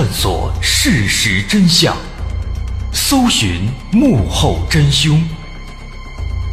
[0.00, 1.96] 探索事实真相，
[2.92, 5.20] 搜寻幕后真凶。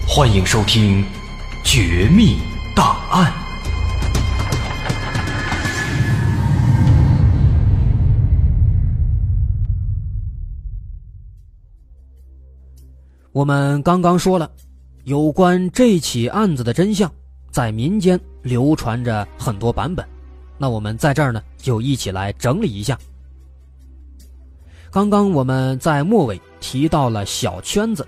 [0.08, 1.04] 欢迎收听
[1.64, 2.40] 《绝密
[2.76, 3.32] 档案》。
[13.32, 14.50] 我们刚刚说了，
[15.04, 17.14] 有关这起案子的真相，
[17.52, 20.04] 在民间流传着很多版本。
[20.58, 22.98] 那我们在这儿呢，就一起来整理一下。
[24.96, 28.08] 刚刚我们在末尾提到了小圈子，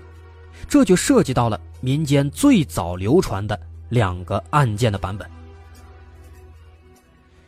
[0.66, 3.60] 这就涉及到了民间最早流传的
[3.90, 5.28] 两个案件的版本。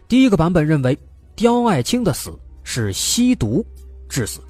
[0.06, 0.98] 第一个版本认为，
[1.34, 3.64] 刁爱青的死是吸毒
[4.10, 4.42] 致死。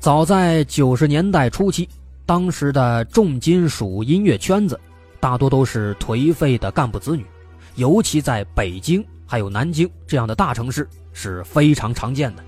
[0.00, 1.86] 早在九十年代初期，
[2.24, 4.80] 当时的重金属音乐圈子
[5.20, 7.26] 大多都是颓废的干部子女，
[7.74, 10.88] 尤其在北京还有南京这样的大城市。
[11.12, 12.44] 是非常常见的。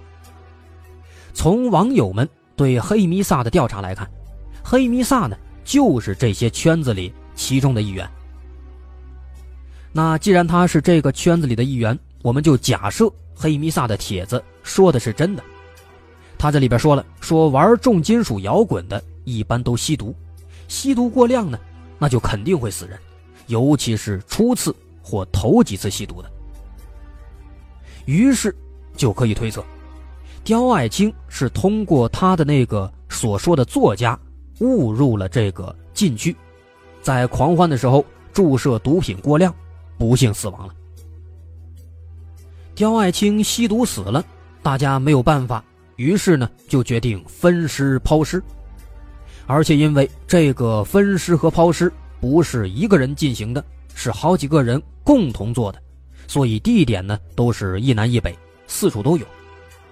[1.33, 4.09] 从网友们对黑弥撒的调查来看，
[4.63, 8.09] 黑弥撒呢就是这些圈子里其中的一员。
[9.93, 15.43] 那既然他是这个圈子里的一员，我们就假设黑弥撒的帖子说的是真的。
[16.37, 20.15] 他在里边说了，说玩重金属摇滚的一般都吸毒，
[20.69, 21.59] 吸毒过量呢，
[21.99, 22.99] 那就肯定会死人，
[23.47, 26.31] 尤其是初次或头几次吸毒的。
[28.07, 28.55] 于是，
[28.97, 29.65] 就可以推测，
[30.43, 34.19] 刁爱青是通过他的那个所说的作家
[34.61, 36.37] 误入了这个禁区，
[37.03, 39.55] 在狂欢的时候注射毒品过量，
[39.99, 40.75] 不幸死亡了。
[42.75, 44.25] 刁爱青吸毒死了，
[44.63, 45.65] 大家没有办法，
[45.97, 48.43] 于是呢就决定分尸抛尸，
[49.47, 53.65] 而且因为这个分尸和抛尸不是一个人进行的，
[53.95, 55.81] 是好几个人共同做的。
[56.27, 58.37] 所以地点呢都是一南一北，
[58.67, 59.27] 四处都有。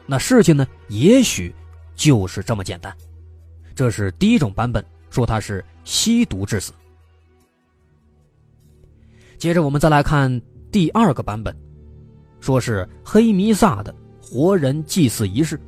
[0.06, 1.54] 那事情呢，也许
[1.94, 2.94] 就是这么简单。
[3.74, 6.72] 这是第一种版本，说他是吸毒致死。
[9.38, 10.40] 接着我们再来看
[10.70, 11.56] 第二个版本，
[12.40, 15.58] 说是黑弥撒的活人祭祀仪式。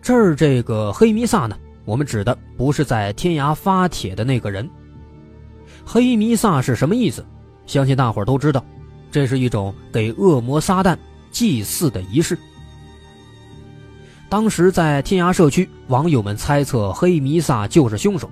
[0.00, 4.68] 这儿这个黑弥撒呢，我们指的不是在天涯发帖的那个人。
[5.84, 7.24] 黑弥撒是什么意思？
[7.66, 8.64] 相信大伙儿都知道，
[9.10, 10.96] 这是一种给恶魔撒旦
[11.30, 12.38] 祭祀的仪式。
[14.28, 18.28] 当时在天涯社区，网友们猜测黑弥撒就是凶手，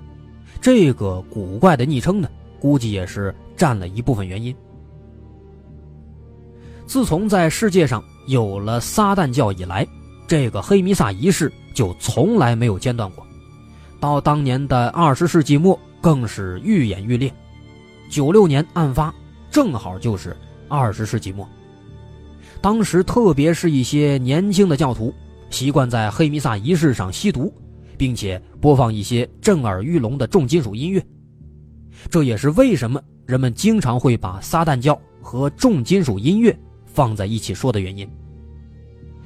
[0.59, 4.53] 这个古怪的昵称呢，估计也是占了一部分原因。
[6.85, 9.87] 自从在世界上有了撒旦教以来，
[10.27, 13.25] 这个黑弥撒仪式就从来没有间断过。
[13.99, 17.33] 到当年的二十世纪末，更是愈演愈烈。
[18.09, 19.13] 九六年案发，
[19.53, 20.35] 正好就是
[20.67, 21.47] 二十世纪末。
[22.59, 25.13] 当时，特别是一些年轻的教徒，
[25.51, 27.53] 习惯在黑弥撒仪式上吸毒，
[27.95, 31.05] 并且播放一些震耳欲聋的重金属音乐。
[32.09, 36.57] 这也是为什么人们经常会把撒旦教和重金属音乐。
[36.85, 38.07] 放在一起说的原因，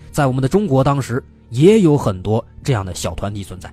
[0.10, 3.70] 在我们的中国当时也有很多这样的小团体存在。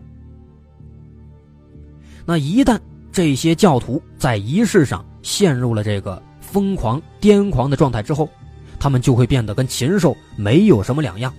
[2.27, 2.77] 那一旦
[3.13, 6.21] 这些教徒在仪式上陷入了这个
[6.55, 8.31] 疯狂癫狂的状态之后，
[8.79, 11.35] 他们就会变得跟禽兽没有什么两样，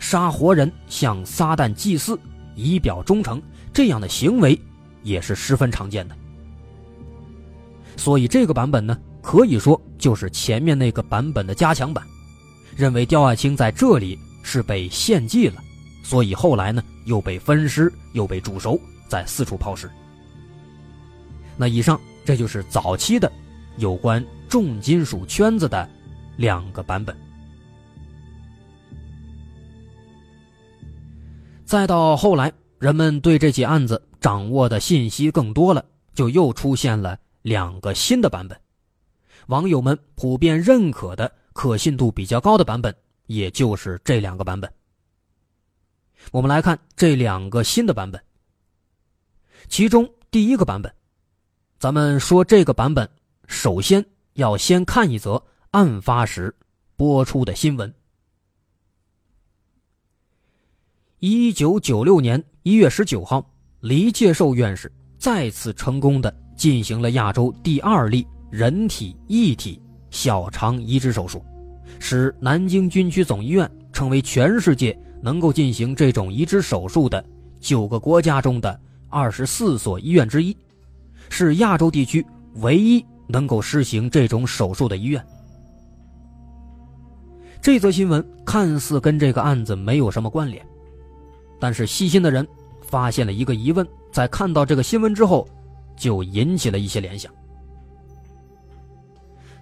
[0.00, 2.18] 杀活人、向撒旦祭祀
[2.56, 3.40] 以表忠诚，
[3.72, 4.60] 这样的行为
[5.04, 6.16] 也是十分常见的。
[7.96, 8.98] 所以这个版本呢？
[9.22, 12.04] 可以说就是前面那个版本的加强版，
[12.76, 15.62] 认为刁爱青在这里是被献祭了，
[16.02, 19.88] 所以后来呢又被分尸，又被煮熟，在四处抛尸。
[21.56, 23.30] 那以上这就是早期的
[23.78, 25.88] 有关重金属圈子的
[26.36, 27.16] 两个版本。
[31.64, 35.84] 再到后来，人们对这起案子掌握的信息更多了，
[36.14, 38.58] 就又出现了两个新的版本。
[39.48, 42.94] 网友们普遍认可的、可信度比较高的版本，
[43.26, 44.72] 也就是这两个版本。
[46.32, 48.20] 我们来看这两个新的版本。
[49.68, 50.92] 其中第一个版本，
[51.78, 53.08] 咱们说这个版本，
[53.46, 54.04] 首先
[54.36, 56.54] 要先看一则案发时
[56.94, 57.92] 播出的新闻。
[61.18, 63.50] 一九九六年一月十九号，
[63.80, 68.26] 黎介寿院士再次成功的进行了亚洲第二例。
[68.48, 71.44] 人体异体小肠移植手术，
[71.98, 77.22] 使南京军区总医院成为全世界能够进行这种移植手术的
[77.60, 80.56] 九个国家中的二十四所医院之一，
[81.28, 82.24] 是亚洲地区
[82.54, 85.24] 唯一能够实行这种手术的医院。
[87.60, 90.64] 这则新闻看似跟这个案子没有什么关联，
[91.58, 92.46] 但是细心的人
[92.80, 95.48] 发现了一个疑问，在看到这个新闻之后，
[95.96, 97.32] 就引起了一些联想。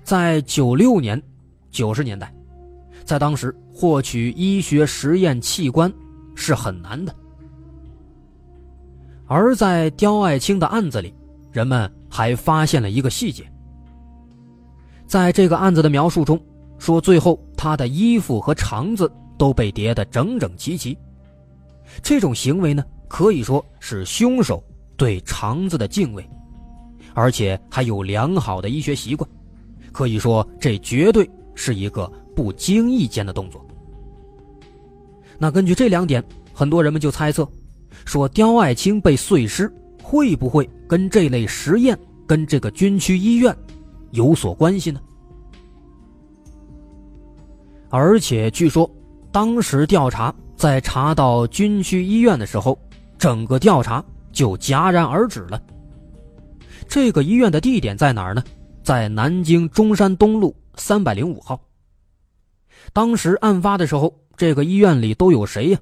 [0.03, 1.23] 在九六年、
[1.71, 2.31] 九十年代，
[3.07, 5.91] 在当时获取医学实验器官
[6.35, 7.15] 是很难的。
[9.27, 11.15] 而在刁爱青的案子里，
[11.51, 13.51] 人们还发现了一个细节。
[15.07, 16.41] 在这个案子的描述中，
[16.79, 20.97] 说最后他的衣服和肠子都被叠得整整齐齐。
[22.03, 24.63] 这种行为呢，可以说是凶手
[24.97, 26.29] 对肠子的敬畏，
[27.13, 29.29] 而且还有良好的医学习惯。
[29.93, 33.65] 可以说，这绝对是一个不经意间的动作。
[35.39, 37.49] 那根据这两点，很多人们就猜测，
[38.05, 43.55] 说刁爱青被碎尸会不会跟这类实验、跟这个军区医院
[44.15, 45.01] 有所关系呢？
[47.91, 48.91] 而且据说，
[49.31, 52.79] 当时调查在查到军区医院的时候，
[53.19, 54.03] 整个调查
[54.33, 55.61] 就戛然而止了。
[56.89, 58.43] 这个医院的地点在哪儿呢？
[58.83, 61.61] 在南京中山东路三百零五号。
[62.93, 65.79] 当时案发的时候，这个医院里都有谁呀？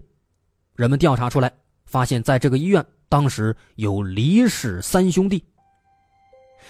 [0.77, 1.53] 人们调查出来，
[1.85, 5.45] 发现在这个医院当时有黎氏三兄弟。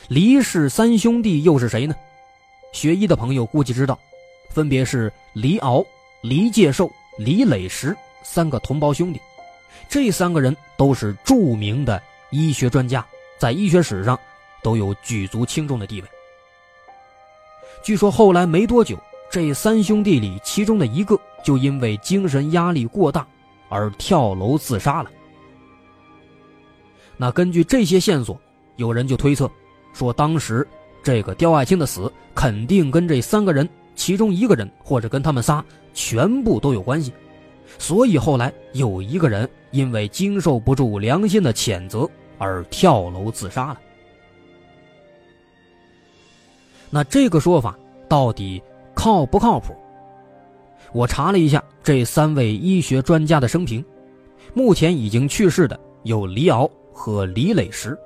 [0.09, 1.95] 黎氏三兄弟又是谁呢？
[2.73, 3.99] 学医的朋友估计知道，
[4.51, 5.85] 分别是黎敖、
[6.23, 9.21] 黎介寿、黎磊石三个同胞兄弟。
[9.89, 13.07] 这三个人都是著名的医学专家，
[13.39, 14.19] 在医学史上
[14.63, 16.09] 都有举足轻重的地位。
[17.83, 18.99] 据说后来没多久，
[19.31, 23.27] 这三兄弟里其中的一个就因为精神压力过大
[23.69, 25.11] 而跳楼自杀了。
[27.17, 28.41] 那根据这些线索，
[28.77, 29.51] 有人就推测，
[29.93, 30.67] 说当时
[31.03, 37.13] 这个刁爱青的死肯定跟这三个人其中一个人或者跟他们仨全部都有关系，
[37.79, 42.09] 所以后来有一个人因为经受不住良心的谴责
[42.39, 43.81] 而跳楼自杀了。
[46.89, 48.63] 那这个说法到底
[48.95, 49.75] 靠不靠谱？
[50.93, 53.83] 我查了一下这三位医学专家的生平，
[54.53, 57.99] 目前已经去世的有李敖和李磊石，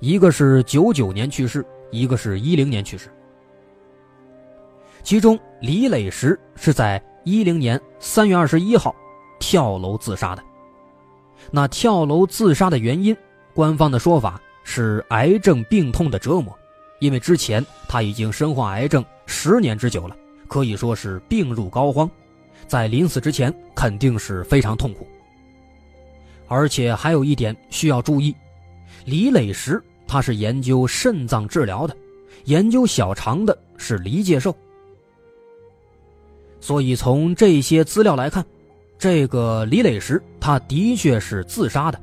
[0.00, 3.10] 一个是九九年去世，一个是一零年去世。
[5.02, 8.94] 其中李磊石是在一零年三月二十一号
[9.38, 10.42] 跳楼自杀的。
[11.50, 13.16] 那跳楼自杀的原因，
[13.54, 16.56] 官方的说法是癌症病痛的折磨，
[16.98, 20.16] 因为之前他已经身患癌症十年之久了，
[20.48, 22.10] 可以说是病入膏肓，
[22.66, 25.06] 在临死之前肯定是非常痛苦。
[26.48, 28.34] 而且还有一点需要注意，
[29.06, 31.96] 李磊石他是研究肾脏治疗的，
[32.44, 34.54] 研究小肠的是黎介寿。
[36.60, 38.44] 所以从这些资料来看，
[38.98, 42.02] 这个李磊石他的确是自杀的，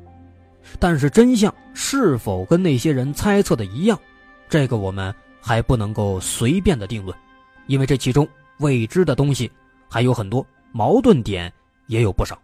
[0.80, 3.98] 但是真相是否跟那些人猜测的一样，
[4.48, 7.14] 这个我们还不能够随便的定论，
[7.66, 8.26] 因为这其中
[8.60, 9.50] 未知的东西
[9.90, 11.52] 还有很多，矛盾点
[11.86, 12.40] 也有不少。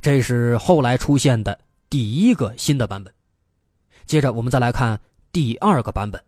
[0.00, 1.58] 这是后来出现的
[1.90, 3.12] 第一个新的版本，
[4.06, 4.98] 接着我们再来看
[5.30, 6.24] 第二个版本。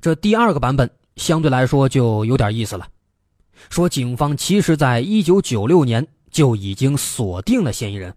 [0.00, 0.88] 这第二个版本。
[1.16, 2.86] 相对来说就有点意思了，
[3.70, 8.14] 说警方其实在一九九六年就已经锁定了嫌疑人，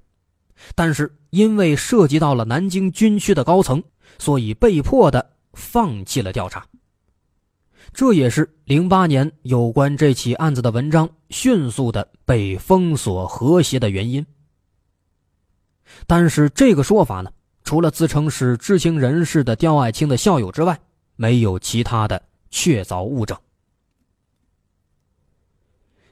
[0.76, 3.84] 但是因为涉及到了南京军区的高层，
[4.20, 6.64] 所以被迫的放弃了调查。
[7.92, 14.24] 这也是零八年有关这起案子的文章迅速的被封锁和谐的原因。
[16.08, 17.32] 但是这个说法呢，
[17.64, 20.80] 除了自称是知情人士的刁爱青的校友之外，
[21.16, 22.22] 没有其他的。
[22.54, 23.38] 确凿物证。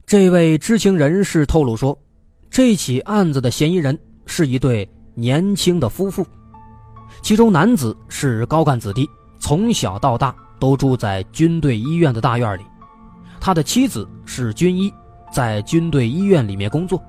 [0.06, 2.02] 这位知情人士透露说，
[2.50, 6.26] 这起案子的嫌疑人是一对年轻的夫妇，
[7.22, 9.06] 其中男子是高干子弟，
[9.38, 12.64] 从小到大都住在军队医院的大院里；
[13.42, 14.90] 他的妻子是军医，
[15.34, 17.04] 在军队医院里面工作。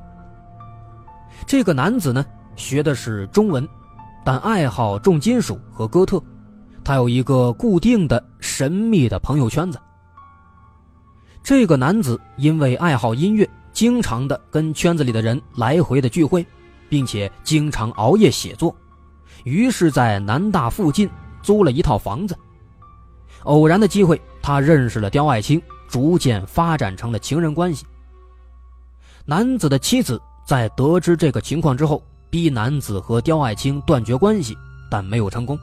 [1.46, 2.26] 这个男子呢，
[2.60, 3.66] 学的是中文，
[4.22, 6.22] 但爱好重金属和哥特。
[6.84, 9.80] 他有一个固定的神秘的朋友圈子。
[11.42, 16.46] 这个男子因为爱好音乐，经常的跟圈子里的人来回的聚会，
[16.88, 18.74] 并且经常熬夜写作，
[19.44, 21.08] 于是，在南大附近
[21.42, 22.36] 租了一套房子。
[23.44, 27.86] 偶然的机会，他认识了刁爱青，逐渐发展成了情人关系。
[29.24, 34.56] 男子的妻子在得知这个情况之后，逼男子和刁爱青断绝关系，
[34.88, 35.58] 但没有成功。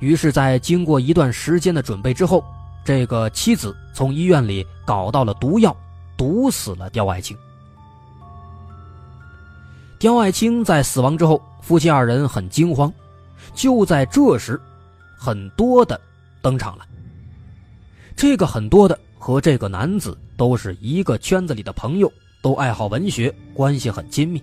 [0.00, 2.44] 于是，在经过一段时间的准备之后，
[2.84, 5.74] 这个妻子从医院里搞到了毒药，
[6.16, 7.36] 毒死了刁爱青。
[9.98, 12.92] 刁爱青在死亡之后，夫妻二人很惊慌。
[13.54, 14.60] 就在这时，
[15.16, 16.00] 很多的
[16.42, 16.86] 登场了。
[18.16, 24.42] 这个很多的和这个男子都是一个圈子里的朋友，都爱好文学，关系很亲密。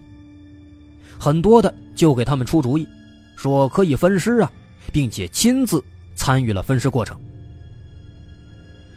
[1.20, 2.88] 很多的就给他们出主意，
[3.36, 4.52] 说可以分尸啊。
[4.94, 5.84] 并且亲自
[6.16, 7.20] 参与了分尸过程。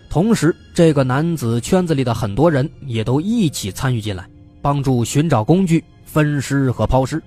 [0.09, 4.29] 同时，这个男子圈子里的很多人也都一起参与进来，
[4.63, 7.21] 帮助寻找工具、分尸和抛尸。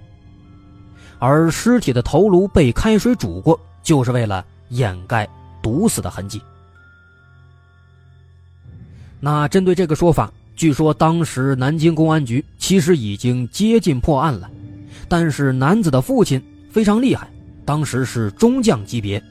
[1.19, 5.27] 而尸体的头颅被开水煮过，就是为了掩盖
[5.61, 6.41] 毒死的痕迹。
[9.19, 14.49] 那针对这个说法，据说当时南京公安局其实已经接近破案了，
[15.11, 17.27] 但是男子的父亲非常厉害。
[17.65, 19.21] 当时是中将级别，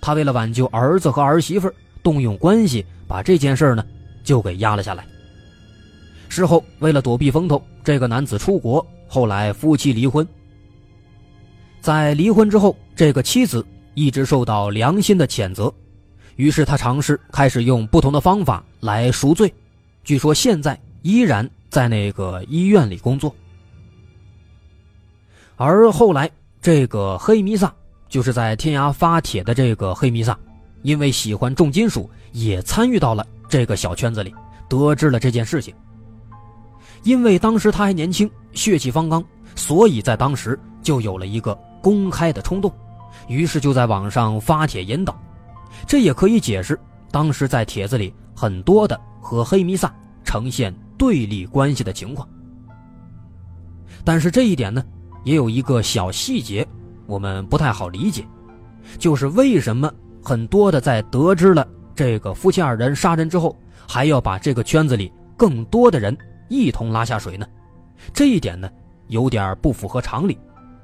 [0.00, 3.86] 他为了挽救儿子和儿媳妇动用关系把这件事呢
[4.24, 5.06] 就给压了下来。
[6.28, 10.26] 事后为了躲避风头，这个男子出国，后来夫妻离婚。
[11.80, 13.64] 在离婚之后，这个妻子
[13.94, 15.72] 一直受到良心的谴责，
[16.34, 19.54] 于是他尝试开始用不同的方法来赎罪。
[20.02, 23.32] 据说现在依然在那个医院里工作，
[25.58, 26.30] 而后来。
[26.60, 27.72] 这个黑弥撒
[28.08, 30.36] 就是在天涯发帖的这个黑弥撒，
[30.82, 34.34] 因为喜欢重金属，也参与到了这个小圈子里，
[34.68, 35.72] 得知了这件事情。
[37.04, 39.24] 因为当时他还年轻，血气方刚，
[39.54, 42.70] 所以在当时就有了一个公开的冲动，
[43.28, 45.16] 于是就在网上发帖引导。
[45.86, 46.78] 这也可以解释
[47.12, 52.28] 当时在帖子里很多的和黑弥撒呈现对立关系的情况。
[54.04, 54.84] 但是这一点呢？
[55.28, 56.66] 也有一个小细节，
[57.04, 58.26] 我们不太好理解，
[58.98, 59.92] 就是为什么
[60.24, 63.54] 很多的在得知了这个夫妻二人杀人之后，
[63.86, 66.16] 还要把这个圈子里更多的人
[66.48, 67.46] 一同拉下水呢？
[68.14, 68.70] 这一点呢，
[69.08, 70.38] 有点不符合常理。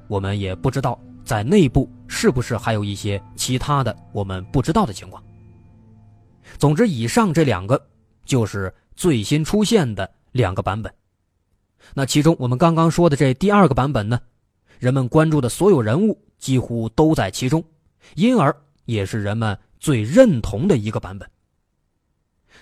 [0.08, 5.24] 我们也不知道在内部是不是还有一些其他的我们不知道的情况。
[6.58, 7.82] 总之，以上这两个
[8.26, 10.92] 就是最新出现的两个版本。
[11.94, 14.20] 那其中我们刚刚说的这第二个版本呢，
[14.84, 17.64] 人们关注的所有人物几乎都在其中，
[18.16, 21.26] 因而也是人们最认同的一个版本。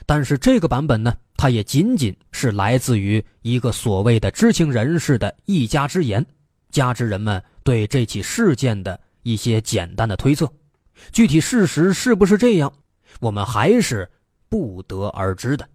[0.06, 6.24] 但是这个版本呢，它也仅仅是来自于一个所谓的知情人士的一家之言，
[6.70, 10.48] 加之人们对这起事件的一些简单的推测，
[11.10, 12.72] 具体事实是不是这样，
[13.18, 14.08] 我们还是
[14.48, 15.68] 不得而知的。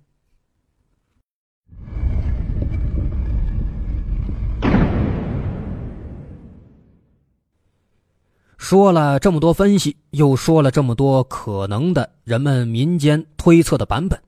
[8.58, 14.20] 说了这么多分析，又说了这么多可能的人们民间推测的版本，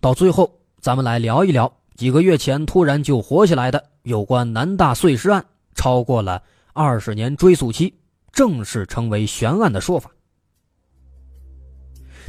[0.00, 5.44] 到最后，咱们来聊一聊几个月前突然就火起来的有关南大碎尸案
[5.74, 6.42] 超过了
[6.72, 7.92] 二十年追诉期，
[8.32, 10.10] 正式成为悬案的说法。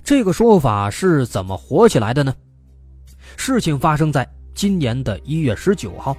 [0.03, 2.33] 这个说法是怎么火起来的呢？
[3.35, 6.15] 事情发生在今年的一月十九号。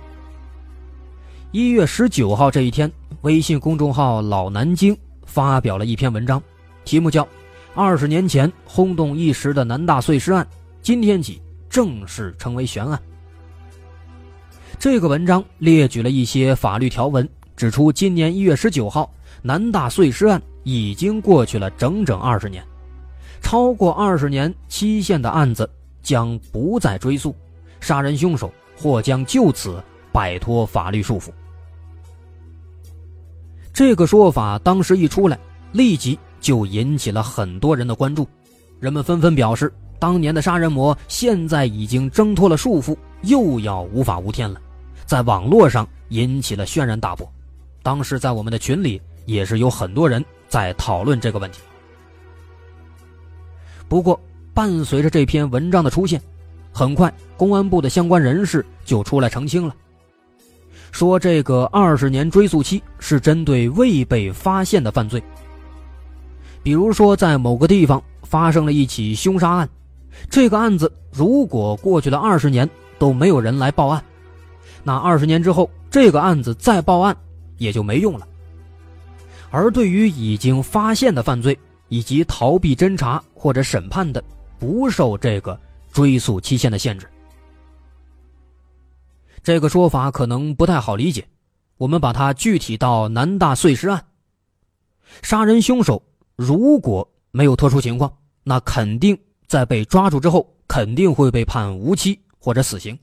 [1.52, 2.90] 一月十九号这一天，
[3.22, 4.96] 微信公众号“老南京”。
[5.36, 6.42] 发表了一篇文章，
[6.86, 7.22] 题目叫
[7.74, 10.48] 《二十年前轰动一时的南大碎尸案，
[10.80, 12.98] 今天起正式成为悬案》。
[14.78, 19.12] 这个文章列举了一些法律条文，指出今年一月十九号
[19.42, 22.64] 南大碎尸案已经过去了整整二十年，
[23.42, 25.68] 超过二十年期限的案子
[26.02, 27.36] 将不再追诉，
[27.78, 31.28] 杀人凶手或将就此摆脱法律束缚。
[33.76, 35.38] 这个说法当时一出来，
[35.72, 38.26] 立即就引起了很多人的关注，
[38.80, 44.58] 人们纷纷表示，当年的杀人魔现在已经挣脱了束缚，又要无法无天了，
[45.04, 47.30] 在网络上引起了轩然大波。
[47.82, 51.60] 当时在我们的群里也是有很多人在讨论这个问题。
[53.88, 54.18] 不过，
[54.54, 56.18] 伴随着这篇文章的出现，
[56.72, 59.76] 很快公安部的相关人士就出来澄清了。
[60.92, 65.22] 说这个二十年追诉期是针对未被发现的犯罪，
[66.62, 69.68] 比如说在某个地方发生了一起凶杀案，
[70.30, 72.68] 这个案子如果过去了二十年
[72.98, 74.02] 都没有人来报案，
[74.82, 77.16] 那二十年之后这个案子再报案
[77.58, 78.26] 也就没用了。
[79.50, 81.56] 而对于已经发现的犯罪
[81.88, 84.22] 以及逃避侦查或者审判的，
[84.58, 85.58] 不受这个
[85.92, 87.06] 追诉期限的限制。
[89.46, 91.24] 这个说法可能不太好理解，
[91.76, 94.04] 我们把它具体到南大碎尸案。
[95.22, 96.02] 杀人凶手
[96.34, 102.98] 如果没有特殊情况，那肯定在被抓住之后肯定会被判无期或者死刑。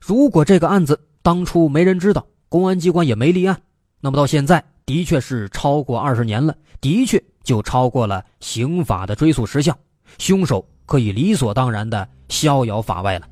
[0.00, 3.60] 如果这个案子当初没人知道，公安机关也没立案，
[3.98, 9.76] 那么到现在的确是超过二十年了，的确就超过了刑法的追诉时效，
[10.18, 13.26] 凶手可以理所当然的逍遥法外了。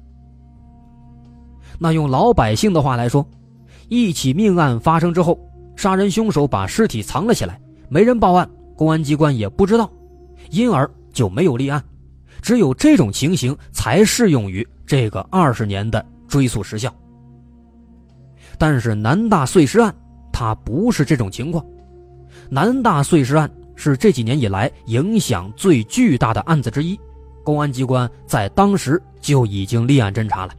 [1.79, 3.27] 那用老百姓的话来说，
[3.89, 5.39] 一起命案发生之后，
[5.77, 9.91] 杀人凶手把尸体藏了起来，没人报案，公安机关也不知道，
[10.51, 11.83] 因而就没有立案。
[12.41, 16.95] 只有这种情形才适用于这个二十年的追诉时效。
[18.59, 19.95] 但是南大碎尸案，
[20.33, 21.65] 它不是这种情况。
[22.51, 26.99] 南大碎尸案是这几年以来影响最巨大的案子之一，
[27.43, 30.53] 公安机关在当时就已经立案侦查了。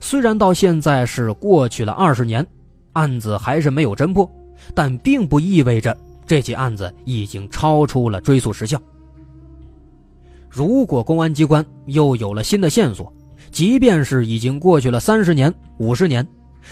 [0.00, 2.46] 虽然到现在是过去了二十年，
[2.92, 4.30] 案子还是没有侦破，
[4.74, 8.80] 但并不意味着这起案子已经超出了追诉时效。
[10.48, 13.12] 如果公安机关又有了新的线索，
[13.50, 16.26] 即便是已经过去了三十年、五十年，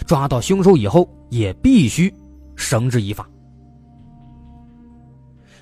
[0.05, 2.13] 抓到凶手以后，也必须
[2.55, 3.27] 绳之以法。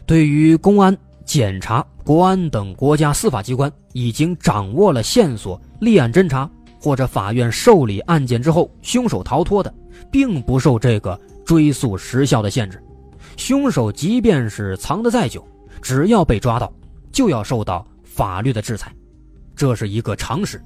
[0.05, 6.49] 对于公安、检察、国安等国家司法机关已经掌握了线索，立案侦查。
[6.85, 9.73] 或者法院受理案件之后，凶手逃脱的，
[10.11, 12.79] 并不受这个追诉时效的限制。
[13.37, 15.43] 凶手即便是藏得再久，
[15.81, 16.71] 只要被抓到，
[17.11, 18.93] 就要受到法律的制裁，
[19.55, 20.61] 这是一个常识。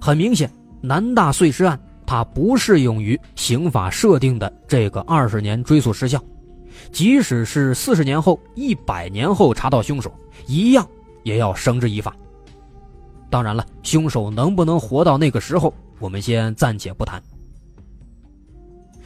[0.00, 6.18] 很明显，南大碎尸案它不适用于刑法设定的这个二十年追诉时效，
[6.90, 10.10] 即使是四十年后、一百年后查到凶手，
[10.46, 10.88] 一样
[11.22, 12.16] 也要绳之以法。
[13.28, 17.22] 当然了，凶手能不能活到那个时候，我们先暂且不谈。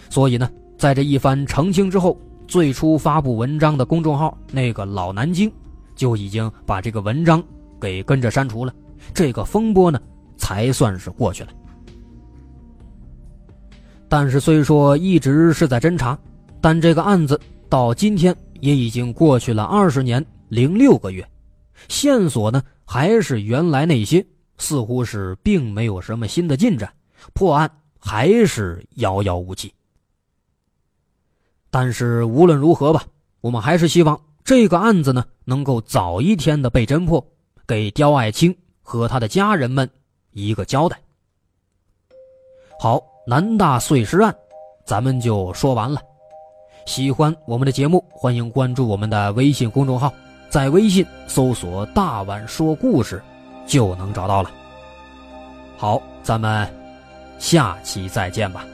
[0.09, 5.51] 所以呢，在这一番澄清之后，最初发布文章的公众号那个老南京，
[5.95, 7.43] 就已经把这个文章
[7.81, 8.75] 给跟着删除了。
[9.15, 10.01] 这个风波呢，
[10.37, 11.51] 才算是过去了。
[14.09, 16.19] 但是虽说一直是在侦查，
[16.61, 21.25] 但这个案子到今天也已经过去了二十年零六个月，
[21.89, 22.63] 线索呢？
[22.85, 24.27] 还是原来那些，
[24.59, 26.93] 似乎是并没有什么新的进展，
[27.33, 29.73] 破案还是遥遥无期。
[31.71, 33.05] 但是无论如何吧，
[33.41, 37.25] 我们还是希望这个案子呢能够早一天的被侦破，
[37.65, 39.89] 给刁爱青和他的家人们
[40.33, 41.01] 一个交代。
[42.81, 44.35] 好，南大碎尸案，
[44.85, 46.03] 咱们就说完了。
[46.87, 50.13] 喜欢我们的节目，欢迎关注我们的微信公众号，
[50.51, 53.23] 在微信搜索“大碗说故事”，
[53.67, 54.51] 就能找到了。
[55.79, 56.69] 好，咱们
[57.39, 58.65] 下期再见吧。